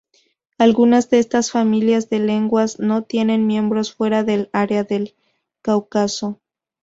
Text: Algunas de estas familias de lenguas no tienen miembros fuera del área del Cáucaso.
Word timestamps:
Algunas 0.57 1.11
de 1.11 1.19
estas 1.19 1.51
familias 1.51 2.09
de 2.09 2.17
lenguas 2.19 2.79
no 2.79 3.03
tienen 3.03 3.45
miembros 3.45 3.93
fuera 3.93 4.23
del 4.23 4.49
área 4.51 4.83
del 4.83 5.13
Cáucaso. 5.61 6.41